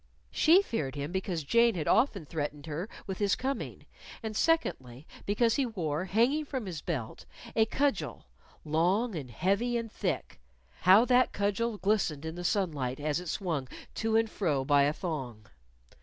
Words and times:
She 0.31 0.63
feared 0.63 0.95
him 0.95 1.11
because 1.11 1.43
Jane 1.43 1.75
had 1.75 1.87
often 1.87 2.25
threatened 2.25 2.65
her 2.65 2.89
with 3.05 3.19
his 3.19 3.35
coming; 3.35 3.85
and, 4.23 4.35
secondly, 4.35 5.05
because 5.27 5.57
he 5.57 5.65
wore, 5.67 6.05
hanging 6.05 6.43
from 6.43 6.65
his 6.65 6.81
belt, 6.81 7.27
a 7.55 7.67
cudgel 7.67 8.25
long 8.65 9.13
and 9.15 9.29
heavy 9.29 9.77
and 9.77 9.91
thick. 9.91 10.39
How 10.79 11.05
that 11.05 11.33
cudgel 11.33 11.77
glistened 11.77 12.25
in 12.25 12.33
the 12.33 12.43
sunlight 12.43 12.99
as 12.99 13.19
it 13.19 13.29
swung 13.29 13.67
to 13.93 14.15
and 14.15 14.27
fro 14.27 14.65
by 14.65 14.85
a 14.85 14.93
thong! 14.93 15.45